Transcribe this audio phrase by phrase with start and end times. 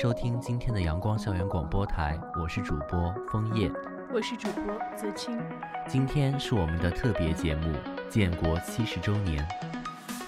[0.00, 3.68] 收听今天的阳光校园广播台，我是主播枫叶，
[4.14, 5.36] 我是主播泽清。
[5.88, 7.74] 今天是我们的特别节目，
[8.08, 9.44] 建国七十周年。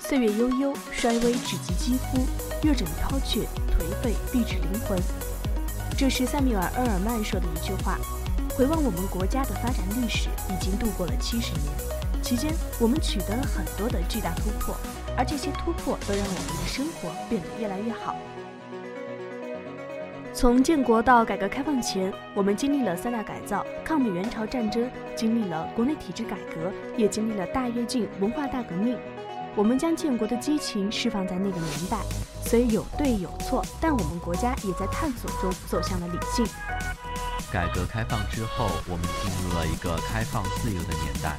[0.01, 2.19] 岁月悠悠，衰微只及肌肤，
[2.67, 4.99] 热枕飘却，颓废必至灵魂。
[5.97, 7.97] 这是塞缪尔·厄尔曼说的一句话。
[8.57, 14.75] 回望我们国家的发展历史，已经度过了七十年，期间我们取得了很多的巨大突破。
[15.17, 18.17] 而这些突破都让我们的生活变得越来越好。
[20.41, 28.97] 从建国到改革开放前，我们经历了三大改造、抗美援朝战争，经历了国内体制改革，也经历了大跃进、文化大革命。
[29.55, 31.99] 我们将建国的激情释放在那个年代，
[32.43, 36.47] 虽有对有错，但我们国家也在探索中走向了理性。
[37.53, 41.37] 改革开放之后，我们进入了一个开放自由的年代。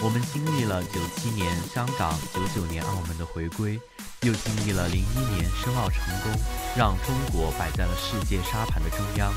[0.00, 3.80] 我们经历了九七年香港、九九年澳门的回归，
[4.24, 6.32] 又经历了零一年申奥成功，
[6.74, 9.32] 让中国摆在了世界沙盘的中央。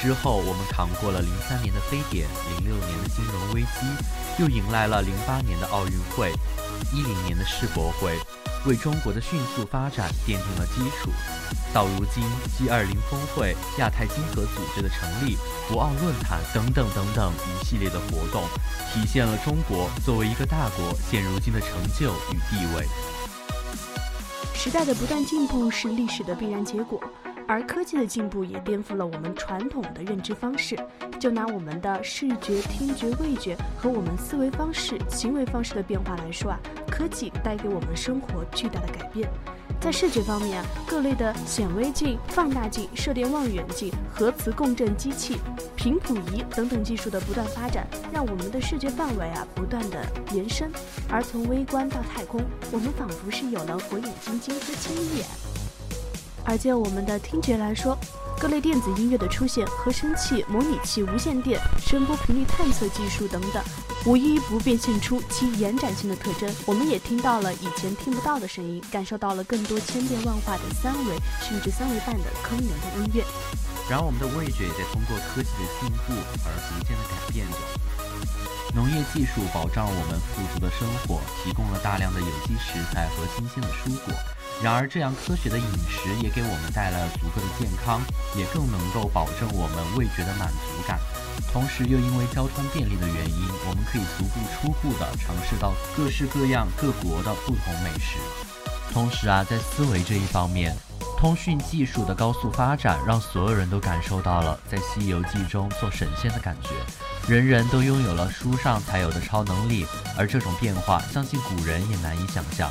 [0.00, 6.32] 之后，我们扛过了零三年的非典、零六年的金融危机，又迎来了零八年的奥运会、
[6.92, 8.16] 一零年的世博会。
[8.66, 11.10] 为中国的迅速发展奠定了基础。
[11.72, 12.24] 到如今
[12.58, 15.36] ，G20 峰会、亚太经合组织的成立、
[15.68, 18.42] 博鳌论坛等等等等一系列的活动，
[18.92, 22.86] 体现了中国作为一个大国现如今的成就与地位。
[24.60, 27.00] 时代的不断进步是历史的必然结果。
[27.46, 30.76] 而科技的进步也颠覆了我们传统的认知方式。
[31.20, 36.58] 就拿我们的视觉、听觉、味觉和我们思维方式、行为方式的变化来说啊，
[36.90, 39.30] 科技带给我们生活巨大的改变。
[39.80, 45.38] 在视觉方面，各类的显微镜、放大镜、射电望远镜、核磁共振机器、
[45.76, 50.70] 频谱仪等等技术的不断发展，让我们的视觉范围啊不断的延伸。
[51.08, 52.40] 而从微观到太空，
[52.72, 55.24] 我们仿佛是有了火眼金睛和亲眼。
[56.44, 57.96] 而就我们的听觉来说，
[58.40, 63.62] 各类电子音乐的出现、合成器、模拟器、无线电、声波频率探测技术等等，
[64.04, 66.48] 无一不变现出其延展性的特征。
[66.64, 73.24] 我们也听到了以前听不到的声音，感受到了更多千变万化的三维甚至三维半的坑人的音乐。
[73.90, 76.12] 然而，我们的味觉也在通过科技的进步
[76.44, 77.56] 而逐渐的改变着。
[78.74, 84.14] 农业技术保障我们富足的生活，提供了大量的有机食材和新鲜的蔬果。
[84.60, 88.00] 然而，这样科学的饮食也给我们带来了足够的健康，
[88.36, 90.98] 也更能够保证我们味觉的满足感。
[91.52, 98.18] 同时，又因为交通便利的原因，我们可以足不出户的尝试到各式各样各国的不同美食。
[98.92, 100.76] 同时啊，在思维这一方面，
[101.16, 106.70] 通讯技术的高速发展，让所有人都感受到了在《西游记》中做神仙的感觉，
[107.32, 109.86] 人人都拥有了书上才有的超能力，
[110.16, 112.68] 而这种变化，相信古人也难以想象。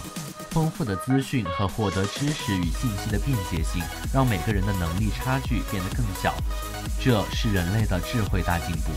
[0.57, 3.79] 丰富的资讯和获得知识与信息的便捷性，
[4.11, 6.33] 让每个人的能力差距变得更小，
[6.99, 8.89] 这是人类的智慧大进步。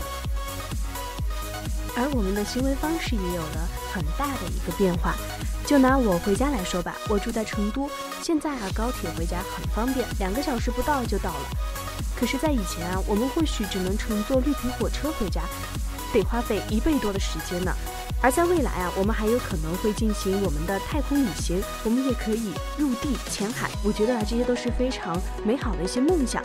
[1.95, 5.13] 而我们的行为方式也有了很大的一个变化。
[5.63, 7.87] 就拿我回家来说吧，我住在成都，
[8.23, 11.45] 现在啊高铁回家很方便，两个小时不到就到了。
[12.19, 15.43] 可是，在以前啊，我们或许只能乘坐绿皮火车回家，
[16.11, 17.71] 得花费一倍多的时间呢。
[18.23, 23.67] 而在未来啊，我们还有可能会进行我们的太空旅行，我们也可以入地潜海。
[23.83, 26.43] 我觉得啊，这些都是非常美好的一些梦想。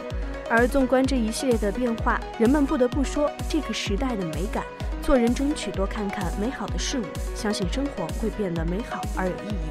[0.49, 4.65] 而纵观这一系列的变化，人们不得不说，这个时代的美感，
[5.03, 9.69] 做人争取多看看美好的事物，相信生活会变得美好而有意义。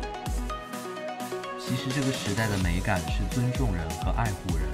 [1.57, 4.65] 其实这个时代的美感是尊重人和爱护人。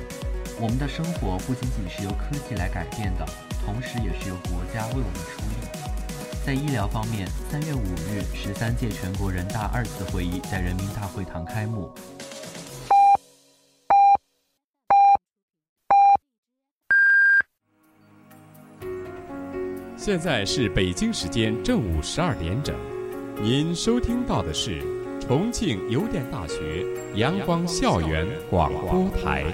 [0.59, 3.25] 我们的生活不仅仅是由科技来改变的，
[3.65, 5.50] 同时也是由国家为我们出。
[6.43, 11.91] 在医疗方面，三月五日，十三届全国人大二次会议在人民大会堂开幕。
[19.95, 22.75] 现在是北京时间正午十二点整，
[23.39, 24.81] 您收听到的是
[25.21, 26.83] 重庆邮电大学
[27.13, 29.45] 阳光校园广播台。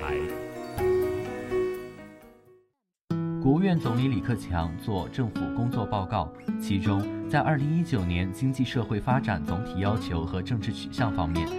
[3.58, 6.32] 国务院总理李克强做政府工作报告，
[6.62, 11.50] 其中在二零一九年经济社会发展总体要求和政治取向方面，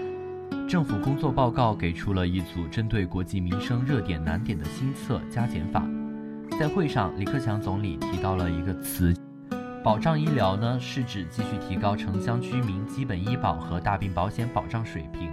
[0.69, 5.83] 政府工作报告给出了一组针对国计民生热点难点的新策加减法。
[6.57, 9.13] 在会上，李克强总理提到了一个词。
[9.83, 15.33] 保障医疗呢，是指继续提高城乡居民基本医保和大病保险保障水平，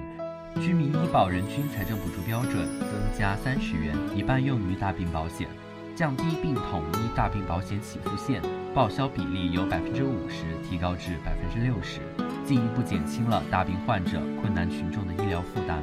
[0.60, 5.48] 居民医保人均财政补助标准增加三十元，一半用于大病保险，
[5.96, 8.42] 降低并统一大病保险起付线，
[8.74, 12.02] 报销比例由百分之五十提高至百分之六十，
[12.46, 15.82] 进一步减轻了大病患者、困难群众的医疗负担。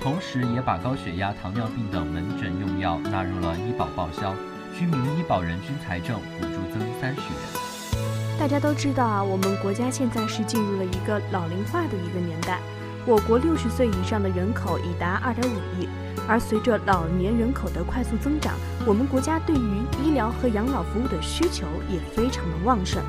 [0.00, 4.32] 同时，也把高血压、糖尿病等门诊用药纳入了医保报销。
[4.76, 8.38] 居民医保人均财政补助增三十元。
[8.38, 12.60] 大家都知道啊，我们国家现在是进入了一个老龄化的一个年代，
[13.06, 15.86] 我国六十岁以上的人口已达二点五亿，
[16.26, 18.54] 而随着老年人口的快速增长，
[18.86, 23.02] 我们国家对于医疗和养老服务的需求也非常的旺盛。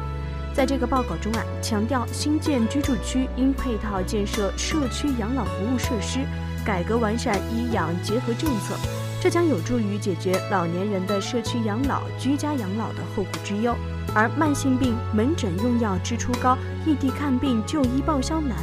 [0.54, 6.20] 在这个报告中啊，强调新建居住区应配套建设社区养老服务设施，
[6.66, 8.76] 改革完善医养结合政策。
[9.22, 13.74] 这将有助于解决老年人的社区养老、居家养老的后顾之忧，
[14.14, 18.58] 而慢性病门诊用药支出高、异地看病就医报销难，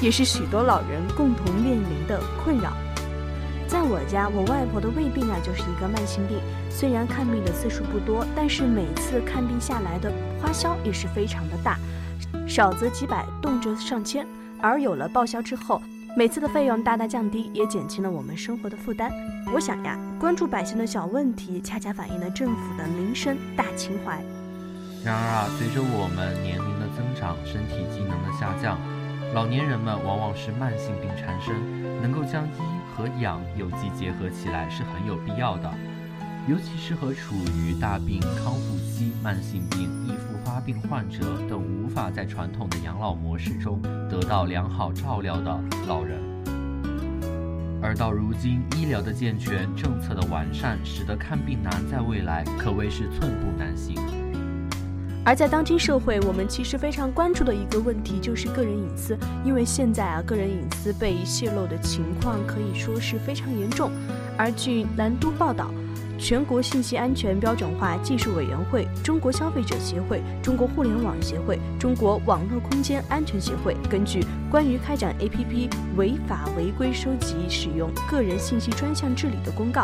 [0.00, 2.72] 也是许多老人共同面临的困扰。
[3.66, 6.38] 在我家，我外婆的胃病啊，就是一个慢性病。
[6.70, 10.10] 虽然看病的次数不多，但是每次看病下来的
[10.40, 11.76] 花销也是非常的大，
[12.46, 14.26] 少则几百，动辄上千。
[14.60, 15.82] 而有了报销之后，
[16.16, 19.12] 每次的费用大大降低，也减轻了我们生活的负担。
[19.52, 24.18] 我想呀，关注百姓的小问题，恰恰反映了政府的民生大情怀。
[25.04, 28.78] 然而啊，随着我们年龄的增长，身体机能的下降，
[29.34, 31.54] 老年人们往往是慢性病缠身，
[32.00, 32.50] 能够将医
[32.96, 35.70] 和养有机结合起来是很有必要的。
[36.48, 46.18] 尤其是和处于大病康复期、慢性病易复发病患者等无法在传统的养老模式中得到良好照料的老人，
[47.82, 53.94] 而到如今，医疗的健全、政策的完善，使得看病难在未来可谓是寸步难行。
[55.28, 59.14] 而在当今社会，我们其实非常关注的一个问题就是个人隐私，
[59.44, 63.90] 因为现在啊，个人隐私被泄露的情况可以说是非常严重。
[64.38, 65.70] 而据南都报道。
[66.18, 74.20] 全国信息安全标准化技术委员会、中国消费者协会、中国互联网协会、中国网络空间安全协会根据
[74.50, 79.82] 《关于开展 APP 违法违规收集使用个人信息专项治理的公告》，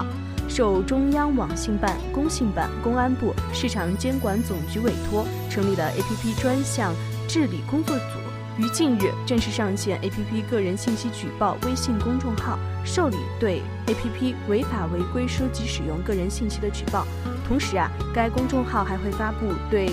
[0.49, 6.93] 受中央网信办、工信办、公安部、市场监管总局委托，成立了 APP 专项
[7.29, 8.24] 治理工作组。
[8.57, 17.05] 于近日正式上线 APP 个人信息举报微信公众号，受理对 APP 违法违规收集使用个人信息的举报。
[17.49, 19.89] 同时啊，该公众号还会发布对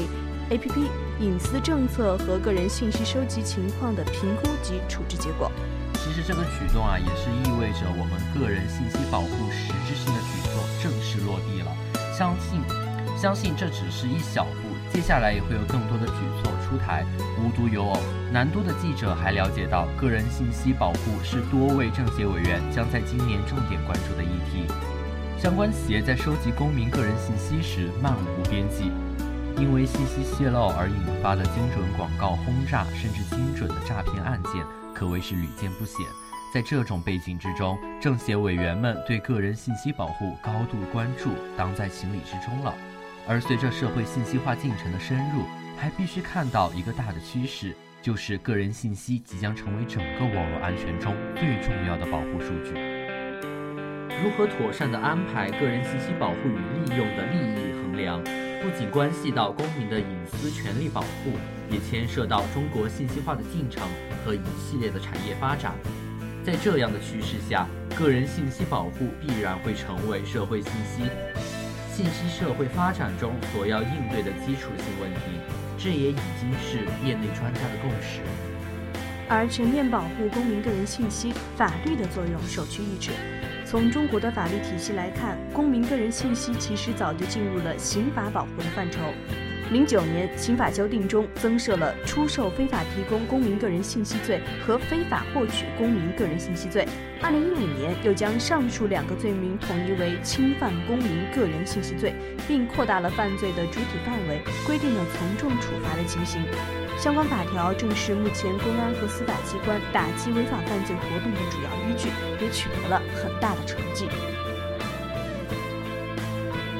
[0.52, 0.86] APP
[1.20, 5.52] 隐私政策和个人信息收集情况的评估及处置结果。
[5.96, 11.72] 其实这个举动啊，也是意味着我们个人信息保护实质性的举措正式落地了。
[12.16, 12.62] 相信，
[13.18, 14.71] 相信这只是一小步。
[14.94, 17.06] 接下来也会有更多的举措出台。
[17.40, 18.00] 无独有偶，
[18.32, 24.66] 南都的记者还了解到，个人信息保护是多位政协委员将在今年重点关注的议题。
[25.40, 28.92] 相关企业在收集公民个人信息时漫无边际，
[29.58, 36.06] 因为信息泄露而引发的精准广告轰炸，甚至精准的诈骗案件，可谓是屡见不鲜。
[36.54, 42.74] 在这种背景之中，政协委员们对个人信息保护高度关注，当在情理之中了。
[43.28, 45.44] 而随着社会信息化进程的深入，
[45.78, 52.74] 还必须看到一个大的趋势，就是个人信息即将成为整个网络安全中最重要的保护数据。
[54.24, 58.22] 如何妥善地安排个人信息保护与利用的利益衡量，
[58.62, 61.34] 不仅关系到公民的隐私权利保护，
[61.70, 63.82] 也牵涉到中国信息化的进程
[64.24, 65.74] 和一系列的产业发展。
[66.44, 71.04] 在这样的趋势下，个人信息保护必然会成为社会信息。
[71.94, 75.20] 信息社会发展中所要应对的基础性问题，
[75.78, 78.22] 这也已经是业内专家的共识。
[79.28, 83.12] 而全面保护公民个人信息，法律的作用首屈一指。
[83.66, 89.00] 从中国的法律体系来看，公民个人信息其实早就进入了刑法保护的范畴。
[89.72, 96.86] 零九年刑法修订中增设了出售非法提供公民个人信息罪和非法获取公民个人信息罪。
[97.22, 102.14] 二零一五年又将上述两个罪名统一为侵犯公民个人信息罪，
[102.50, 106.42] 并扩大了犯罪的主体范围，规定了从重处罚的情形。
[107.00, 112.10] 相关法条正是目前公安和司法机关打击违法犯罪活动的主要依据，
[112.44, 114.06] 也取得了很大的成绩。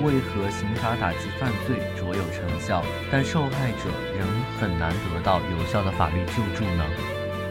[0.04, 4.28] 为何刑法打击犯罪卓有成效，但受害者仍
[4.60, 6.84] 很难得到有效的法律救助呢？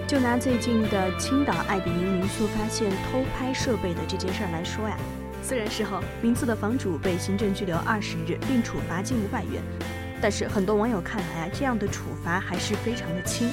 [0.07, 4.97] 就拿最近的青岛爱比宁民宿发现偷拍设备的这件事儿来说呀，
[5.43, 9.63] 虽然事后民宿的房主被行政拘留二十日，并处罚金五百元，
[10.21, 13.49] 但是很多网友看来啊，这样的处罚还是非常的轻。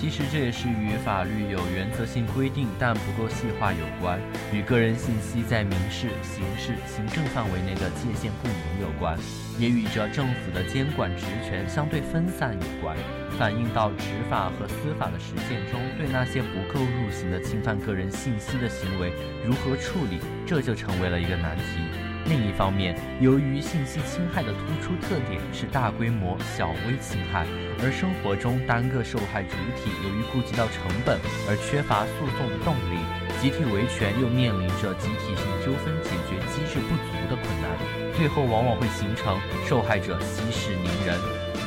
[0.00, 4.20] 其实这也是与法律有原则性规定但不够细化有关，
[4.52, 9.18] 与个人信息在民事、刑事、行政范围内的界限不明有关，
[9.58, 12.96] 也与着政府的监管职权相对分散有关，
[13.36, 19.12] 反映到执法和司法的实践中，对那些不够入刑的侵犯个人信息的行为
[19.44, 21.97] 如何处理，这就成为了一个难题。
[22.28, 27.46] 另一方面，由于信息侵害的突出特点是大规模、小微侵害，
[27.80, 31.16] 而生活中单个受害主体由于顾及到成本
[31.48, 33.00] 而缺乏诉讼的动力，
[33.40, 37.72] 集体维权又面临着集体性纠纷解决机制不足的困难，
[38.12, 41.16] 最后往往会形成受害者息事宁人，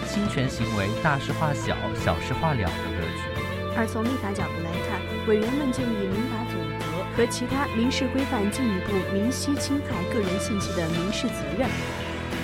[0.06, 3.26] 侵权行为大事化小、小事化了的格局。
[3.74, 6.41] 而从立法角度来看，委员们建议民法。
[7.16, 11.70] 和其他民事规范进一步明晰侵害个人信息的民事责任。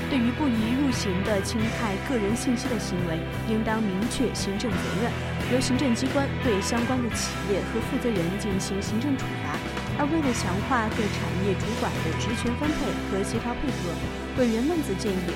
[0.10, 3.20] 对于不宜入刑的侵害个人信息的行为，
[3.50, 5.12] 应当明确行政责任，
[5.52, 9.60] 由行政机关对相关的企业和负责人进行行政处罚。
[10.00, 13.92] 而为了强化对产业主管的职权分配和协调配合，
[14.40, 15.28] 委员们则建议，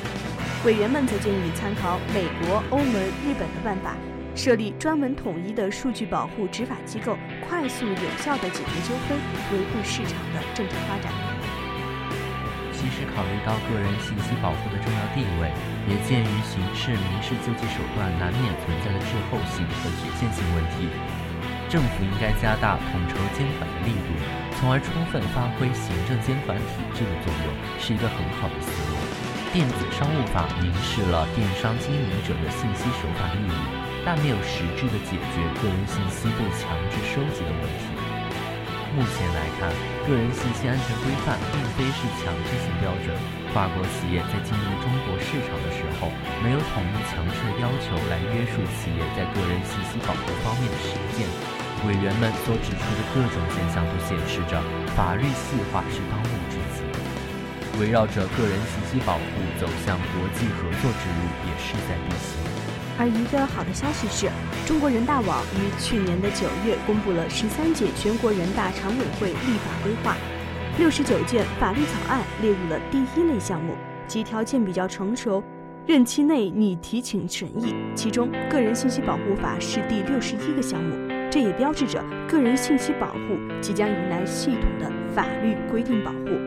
[0.63, 2.95] 委员们则建议参考美国、欧盟、
[3.27, 3.97] 日本的办法。
[4.41, 7.13] 设立专门统一的数据保护执法机构，
[7.45, 9.13] 快速有效地解决纠纷，
[9.53, 11.13] 维护市场的正常发展。
[12.73, 15.53] 其实，考虑到个人信息保护的重要地位，
[15.85, 20.89] 也鉴于刑事、民事救济手段难免存在的滞后性和局限性问题，
[21.69, 24.09] 政府应该加大统筹监管的力度，
[24.57, 28.97] 从而充分发挥行政监管体制的作用，是一个很好的思路。
[29.53, 33.80] 电子商务法明示了电商经营者的信息守法义务。
[34.05, 37.89] 但没有实质的解决个人信息被强制收集的问题。
[38.91, 39.71] 目前来看，
[40.03, 43.15] 个人信息安全规范并非是强制性标准。
[43.55, 46.11] 跨国企业在进入中国市场的时候，
[46.43, 51.27] 没有统一强制的要求来约束企业在个人信息保护方面的实践。
[51.87, 54.59] 委员们所指出的各种现象都显示着，
[54.95, 56.83] 法律细化是当务之急。
[57.79, 59.23] 围绕着个人信息保护
[59.59, 62.60] 走向国际合作之路，也势在必行。
[62.97, 64.29] 而一个好的消息是，
[64.67, 70.15] 中国人大网于去年的九月公布了十三届全国人大常委会立法规划，
[70.77, 73.73] 六十九件法律草案列入了第一类项目，
[74.07, 75.43] 即条件比较成熟，
[75.87, 77.73] 任期内拟提请审议。
[77.95, 80.95] 其中，个人信息保护法是第六十一个项目，
[81.31, 86.37] 这也标志着个人信息保护即将迎来系统的法律规定保护。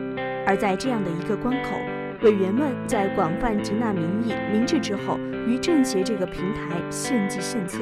[0.47, 1.71] 而在这样的一个关口。
[2.21, 7.79] 委员们在广泛集纳民意、明智之后，于政协这个平台献计献策，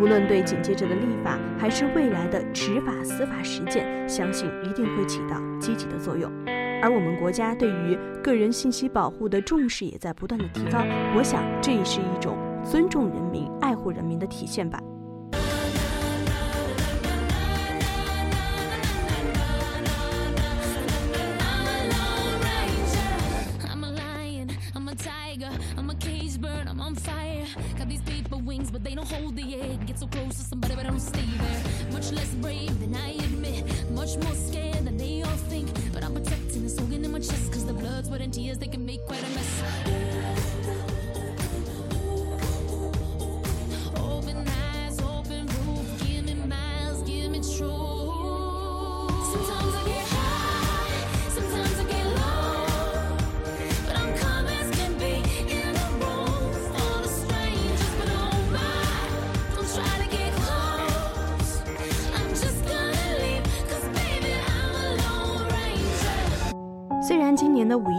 [0.00, 6.30] 无论对紧接着的立法，还是未来的执法司法实践，相信一定会起到积极的作用。
[6.82, 10.84] 而我们国家对于个人信息保护的重视也在不断的提高，
[11.16, 14.78] 我想这也是一种尊重人民、爱护人民的体现吧。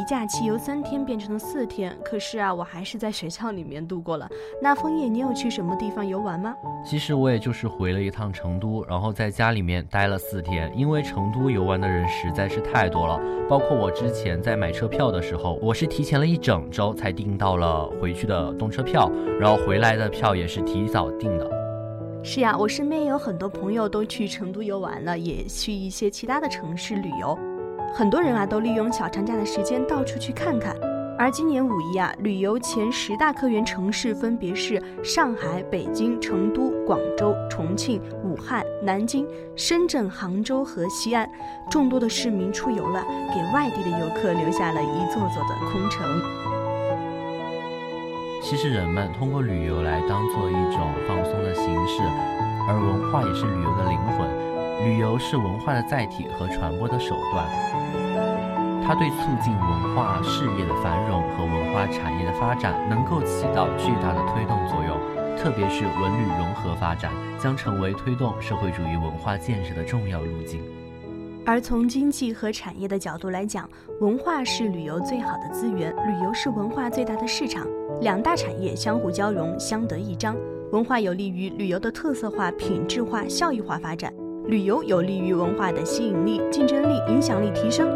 [0.08, 4.26] 假期由三天变成了四天，可是啊，我还是在学校里面度过了。
[4.62, 6.56] 那枫叶，你有去什么地方游玩吗？
[6.86, 10.72] 其实我也就是回了一趟成都，然后在家里面待了四天。
[10.78, 21.52] 因为成都游玩的人实在是太多了，包括我之前在买车票的时候，我是提前了一整周才订到了回去的动车票，然后回来的票也是提早订的。
[22.24, 27.38] 是呀，我身边有很多朋友都去成都游玩了，也去一些其他的城市旅游。
[27.94, 30.76] 很多人啊，都利用小长假的时间到处去看看。
[31.20, 41.28] 而今年五一啊，旅游前十大客源城市分别是上海、北京、成都、广州、重庆、武汉、南京、深圳、杭州和西安。
[41.72, 43.04] 众多的市民出游了，
[43.34, 46.08] 给外地的游客留下了一座座的空城。
[48.44, 52.04] 其实人们通过旅游来当做一种放松的形式，
[52.70, 54.47] 而文化也是旅游的灵魂。
[54.84, 57.46] 旅游是文化的载体和传播的手段。
[58.86, 64.98] 它对促进文化事业的繁荣和文化产业的发展能够起到巨大的推动作用，
[65.38, 70.62] 特别是文旅融合发展将成为推动社会主义文化建设的重要路径。
[71.46, 73.70] 而从经济和产业的角度来讲，
[74.00, 77.66] 文化是旅游最好的资源，旅游是文化最大的市场，
[78.02, 80.36] 两大产业相互交融，相得益彰。
[80.72, 84.14] 文化有利于旅游的特色化、品质化、效益化发展，
[84.48, 87.90] 旅游有利于文化的吸引力、竞争力、影响力提升。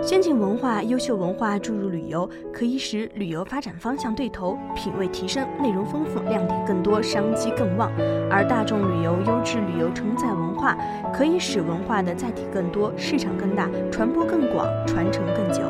[0.00, 7.90] 先进文化、优秀文化注入旅游，可以使旅游发展方向对头，品味提升，内容丰富，亮点更多，商机更旺；
[8.30, 10.78] 而大众旅游、优质旅游承载文化，
[11.12, 15.62] 可以使文化的载体更多，市场更大，传播更广，传承更久。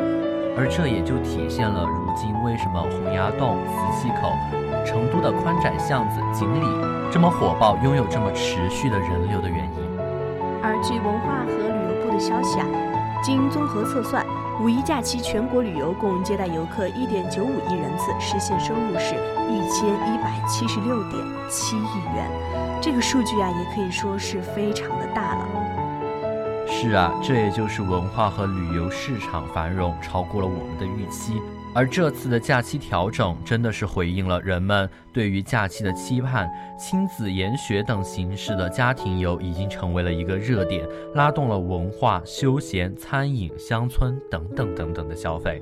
[0.58, 4.32] 而这也就体现了如今为什么洪崖洞、磁器口、
[4.84, 6.60] 成都的宽窄巷子、锦里
[7.10, 9.85] 这么火爆，拥有这么持续的人流的原因。
[10.66, 12.66] 而据文化和旅游部的消息啊。
[13.22, 14.26] 经综合测算，
[14.60, 19.14] 五一假期全国旅游共接待游客一点九五亿人次，实现收入是
[19.48, 22.28] 一千一百七十六点七亿元。
[22.82, 25.48] 这个数据啊，也可以说是非常的大了。
[26.68, 31.40] 是啊，这也就是文化和旅游市场繁荣超过了我们的预期。
[31.76, 36.48] 而这次的假期调整，真的是回应了人们对于假期的期盼。
[36.78, 45.60] 亲子研学等形式的家庭游已经成为了一个热点，拉动了文化、休闲、餐饮、乡村等等等等的消费。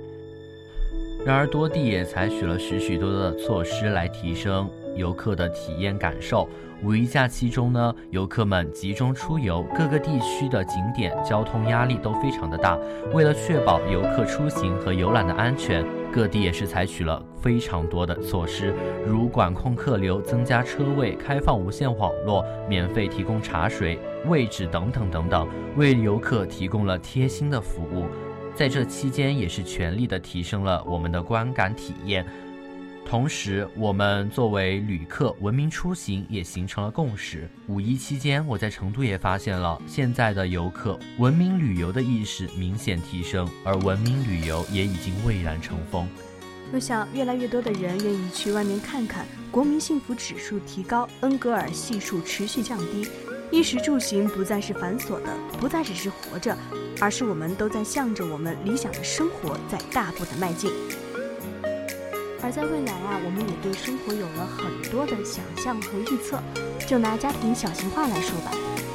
[1.26, 6.48] 然而，多地也采取了许许多多的措施来提升游客的体验感受。
[6.84, 12.78] 五一假期中呢，游客们集中出游，各个地区的景点交通压力都非常的大。
[13.12, 18.72] 为了确保游客出行和游览的安全，各地也是采取了非常多的措施，
[19.04, 28.06] 如管控客流、增加车位、开放无线网络、免费提供茶水位置等等等等，为游客提供了贴心的服务。
[28.54, 32.24] 在这期间，也是全力的提升了我们的观感体验。
[33.06, 37.48] 同时，我们作为旅客，文明出行也形成了共识。
[37.68, 46.08] 五一期间，我在成都也发现了现在的游客文明旅游的意识明显提升，而文明旅游也已经蔚然成风。
[46.72, 53.06] 我想，越来越多的人愿意去外面看看，国民幸福指数提高，恩格尔系数持续降低，
[53.52, 55.28] 衣食住行不再是繁琐的，
[55.60, 56.56] 不再只是活着，
[57.00, 60.72] 而是我们都在向着我们理想的生活在大步的迈进。
[62.44, 66.38] 而在未来啊，我们也对生活有了很多的想象和预测。
[66.86, 68.52] 就拿家庭小型化来说吧，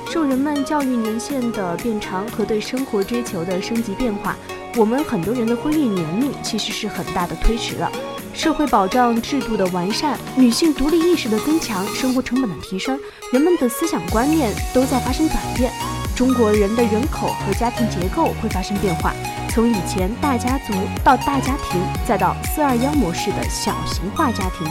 [0.07, 4.37] 受人们教育年限的变长和对生活追求的升级变化，
[4.77, 7.91] 我们很多人的婚育年龄其实是很大的推迟了。
[8.35, 12.99] 社会保障制度的完善，女性独立意识的增强，生活成本的提升，
[13.33, 15.73] 人们的思想观念都在发生转变。
[16.19, 19.13] 中国人的人口和家庭结构会发生变化。
[19.47, 24.67] 从以前大家族到大家庭，再到四二幺模式的小型化家庭，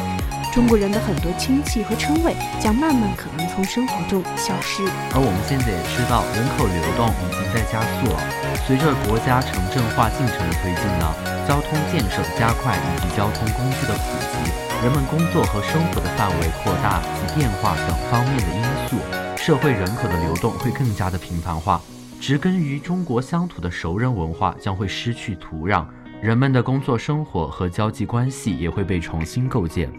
[0.53, 4.85] 中国人的很多亲戚和称谓将慢慢可能从生活中消失。
[5.09, 8.21] 而我们现在也知道，人口流动已经在加速了。
[8.69, 11.09] 随着国家城镇化进程的推进呢，
[11.49, 14.05] 交通建设的加快以及交通工具的普
[14.37, 14.53] 及，
[14.85, 19.01] 人们工作和生活的范围扩大及变化等方面的因素，
[19.49, 21.81] 社会人口的流动会更加的频繁化。
[22.21, 25.87] 植根于中国乡土的熟人文化将会失去土壤，
[26.21, 29.91] 人们的工作生活和交际关系也会被重新构建，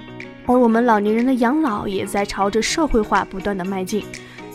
[0.45, 4.05] 而我们老年人的养老也在朝着社会化不断的迈进。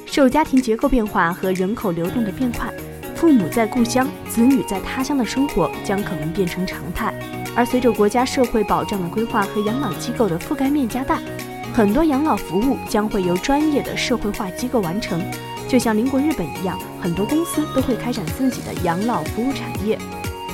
[0.07, 2.73] 受家庭结构变化和人口流动的变快，
[3.17, 7.13] 父母在故乡，子女在他乡的生活将可能变成常态。
[7.57, 11.19] 而随着国家社会保障的规划和养老机构的覆盖面加大，
[11.75, 15.21] 很多养老服务将会由专业的社会化机构完成。
[15.67, 19.99] 就像邻国日本一样，很多公司都会开展自己的养老服务产业，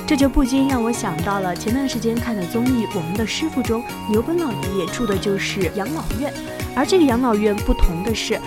[0.07, 6.33] 这就不禁让我想到了前段时间看的综艺《我们的师傅》中，牛奔老爷爷住的就是养老院，
[6.75, 8.39] 而这个养老院不同的是，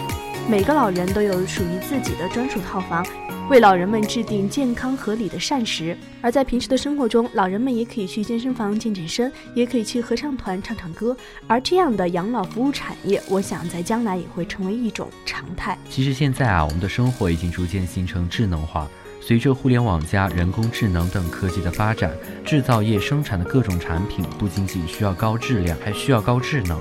[0.47, 3.05] 每个老人都有属于自己的专属套房。
[3.49, 11.17] 为老人们制定健康合理的膳食，而在平时的生活中，老人们也可以去健身房健健身，也可以去合唱团唱唱歌。
[11.47, 15.79] 而这样的养老服务产业，我想在将来也会成为一种常态。
[15.89, 18.87] 其实现在啊，我们的生活已经逐渐形成智能化。
[19.23, 22.13] 随着互联网加、人工智能等科技的发展，
[22.45, 26.79] 制造业生产的各种产品不仅仅需要高质量，还需要高智能。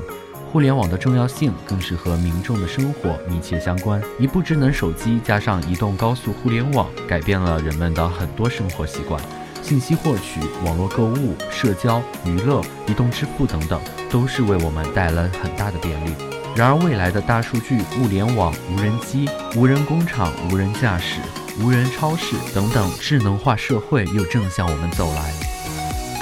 [0.54, 4.00] 互联网的重要性更是和民众的生活密切相关。
[4.20, 9.20] 一部智能手机加上移动高速互联网，改变了人们的很多生活习惯。
[9.64, 16.14] 信息获取、网络购物、社交、娱乐、移动支付等等，都是为我们带来很大的便利。
[16.56, 21.20] 然而，未来的大数据、物联网、无人机、无人工厂、无人驾驶。
[21.60, 25.53] 无人超市等等，智能化社会又正向我们走来。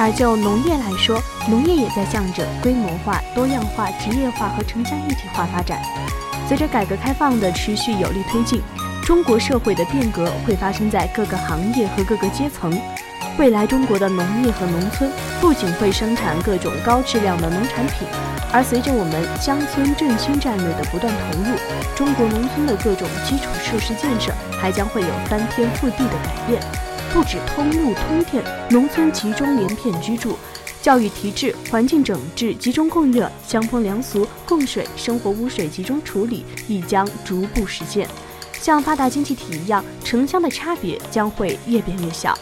[0.02, 5.80] 而就农业来说，农业也在向着规模化、多样化、职业化和城乡一体化发展。
[6.48, 8.64] 随着改革开放的持续有力推进，
[9.04, 12.76] 中国社会的变革会发生在各个行业和各个阶层。
[13.38, 15.08] 未来中国的农业和农村
[15.40, 18.08] 不仅会生产各种高质量的农产品，
[18.52, 21.56] 而随着我们乡村振兴战略的不断投入，
[21.96, 26.60] 中国农村的各种基础设施建设还将会有翻天覆地的改变。
[27.14, 30.38] 不止通路通电，农村集中连片居住，
[30.82, 38.08] 教育提质、环境整治、集中供热、乡风良俗、供水、生活污水集中处理亦将逐步实现。
[38.54, 42.34] 像发达经济体一样，城乡的差别将会越变越小。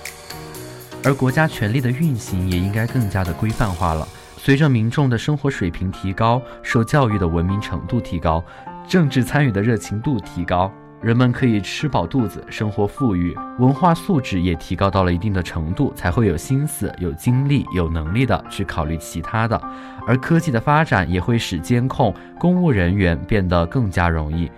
[1.03, 4.07] 而国家权力的运行也应该更加的规范化了。
[4.37, 8.43] 随着民众的生活水平提高，受教育的文明程度提高，
[8.87, 19.59] 政治参与的热情度提高，人们可以吃饱肚子，生活富裕，文化素质也提高到了一定的程度，才会有心思、有精力、有能力的去考虑其他的。
[20.05, 24.51] 而科技的发展也会使监控公务人员变得更加容易。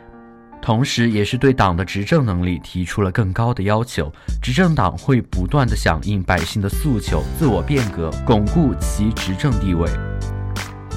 [0.59, 4.11] 同时，也是对党的执政能力提出了更高的要求。
[4.41, 9.87] 执政党会不断的响应百姓的诉求，自我变革，巩固其执政地位。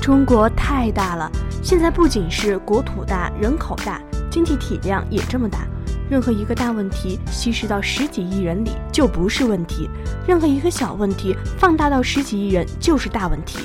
[0.01, 1.31] 中国太大了，
[1.63, 3.99] 现在不仅是国土大、人口大，
[4.35, 5.61] 经济体量也这么大。
[6.11, 9.89] 任何一个大问题稀释到十几亿人里就不是问题，
[10.27, 13.61] 任何一个小问题放大到十几亿人就是大问题。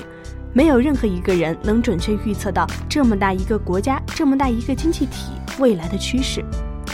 [0.54, 5.32] 没有任何一个人能准确预测到这么大一个国家、这么大一个经济体。
[5.58, 6.46] 未来的趋势，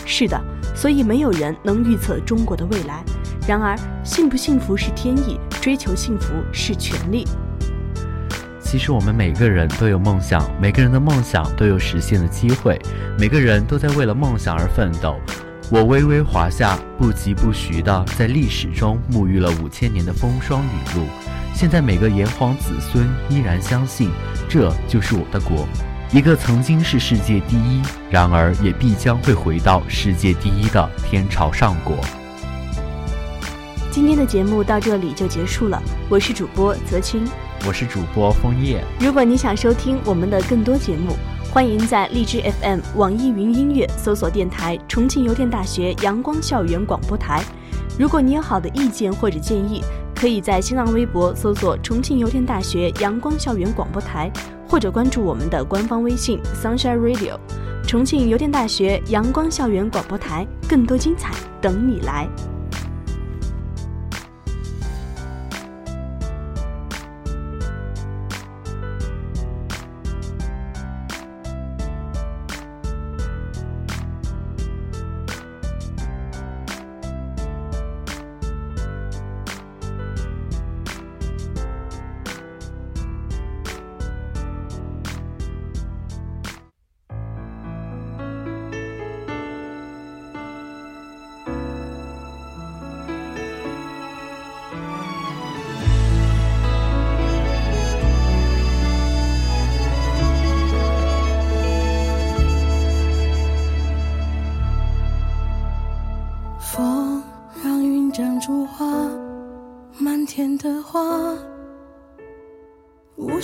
[0.05, 0.41] 是的，
[0.73, 3.03] 所以没有人能预测中国的未来。
[3.45, 7.27] 然而，幸不幸福是天意，追求幸福是权利。
[8.75, 12.77] 其实，我们每个人都有梦想，每个人的梦想都有实现的机会，
[13.17, 15.15] 每个人都在为了梦想而奋斗。
[15.71, 21.05] 我微微华夏，不疾不徐地在历史中沐浴了五千年的风霜雨露。
[21.53, 24.11] 现在，每个炎黄子孙依然相信，
[24.49, 25.65] 这就是我的国。
[26.11, 31.95] 一个曾经是世界第一，然而也必将会回到世界第一的天朝上国。
[33.95, 37.25] 今天的节目到这里就结束了，我是主播泽清，
[37.65, 38.83] 我是主播枫叶。
[38.99, 41.15] 如果你想收听我们的更多节目，
[41.49, 47.41] 欢迎在荔枝 FM、网易云音乐搜索电台“重庆邮电大学阳光校园广播台”。
[47.97, 49.81] 如果你有好的意见或者建议，
[50.13, 54.29] 可以在新浪微博搜索“重庆邮电大学阳光校园广播台”。
[54.67, 57.39] 或者关注我们的官方微信 Sunshine Radio，
[57.87, 62.27] 重庆邮电大学阳光校园广播台，更多精彩等你来。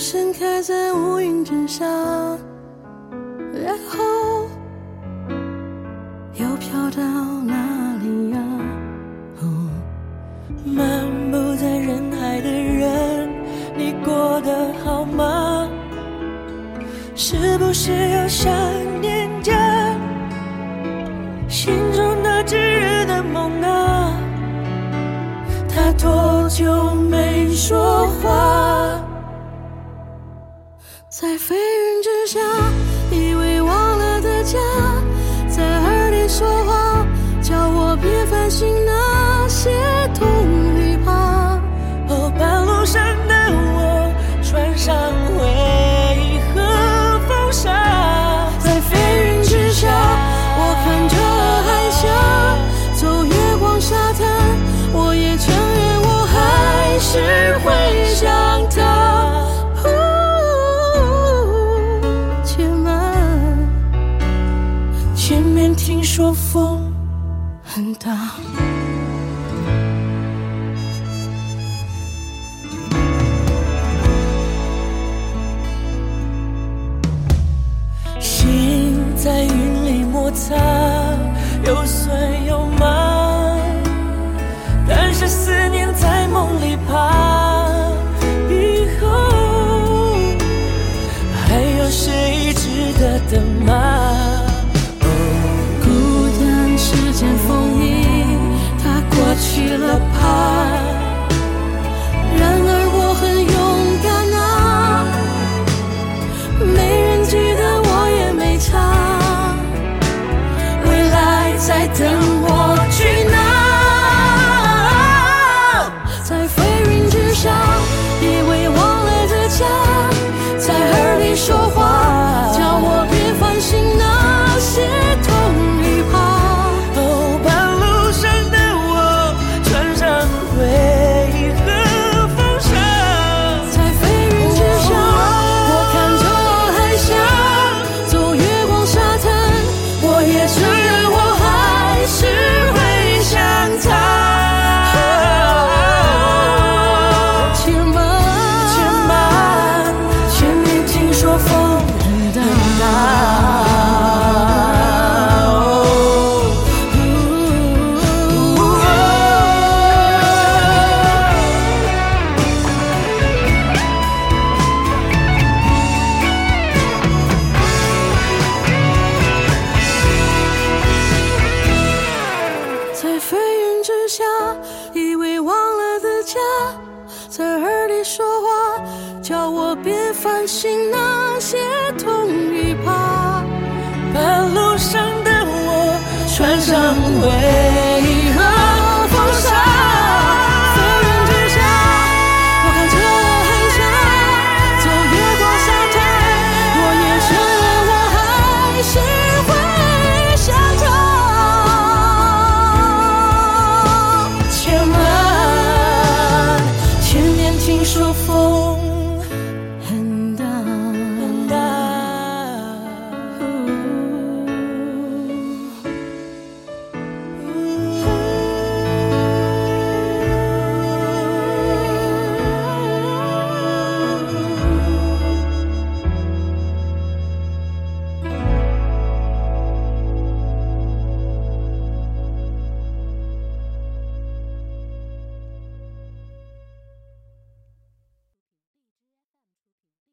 [0.02, 1.86] 盛开在乌云之下，
[31.62, 32.40] 云之下，